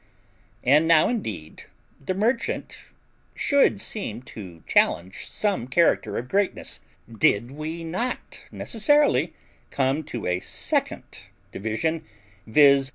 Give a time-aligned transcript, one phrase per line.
[0.63, 1.65] And now indeed
[2.03, 2.85] the merchant
[3.35, 6.79] should seem to challenge some character of greatness,
[7.19, 9.35] did we not necessarily
[9.69, 11.05] come to a second
[11.51, 12.03] division,
[12.47, 12.89] viz.